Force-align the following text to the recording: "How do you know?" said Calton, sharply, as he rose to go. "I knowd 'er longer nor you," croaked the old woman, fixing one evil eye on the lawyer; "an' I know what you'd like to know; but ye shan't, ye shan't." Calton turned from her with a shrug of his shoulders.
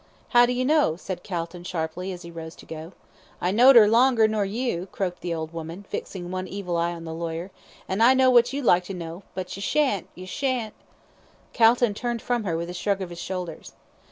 "How 0.29 0.47
do 0.47 0.51
you 0.51 0.65
know?" 0.65 0.95
said 0.95 1.21
Calton, 1.21 1.63
sharply, 1.63 2.11
as 2.11 2.23
he 2.23 2.31
rose 2.31 2.55
to 2.55 2.65
go. 2.65 2.93
"I 3.39 3.51
knowd 3.51 3.75
'er 3.77 3.87
longer 3.87 4.27
nor 4.27 4.43
you," 4.45 4.87
croaked 4.91 5.21
the 5.21 5.31
old 5.35 5.53
woman, 5.53 5.85
fixing 5.87 6.31
one 6.31 6.47
evil 6.47 6.75
eye 6.75 6.91
on 6.93 7.03
the 7.05 7.13
lawyer; 7.13 7.51
"an' 7.87 8.01
I 8.01 8.15
know 8.15 8.31
what 8.31 8.51
you'd 8.51 8.65
like 8.65 8.85
to 8.85 8.95
know; 8.95 9.21
but 9.35 9.55
ye 9.55 9.61
shan't, 9.61 10.07
ye 10.15 10.25
shan't." 10.25 10.73
Calton 11.53 11.93
turned 11.93 12.23
from 12.23 12.45
her 12.45 12.57
with 12.57 12.71
a 12.71 12.73
shrug 12.73 12.99
of 13.03 13.11
his 13.11 13.21
shoulders. 13.21 13.73